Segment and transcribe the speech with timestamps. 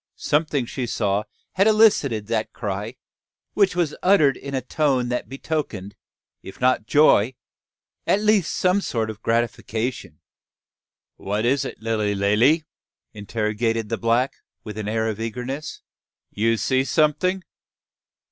[0.15, 2.95] Something she saw had elicited that cry,
[3.53, 5.95] which was uttered in a tone that betokened,
[6.41, 7.35] if not joy,
[8.07, 10.19] at least some sort of gratification.
[11.19, 12.65] "Wha is it, Lilly Lally?"
[13.13, 15.83] interrogated the black, with an air of eagerness;
[16.31, 17.43] "you see someting.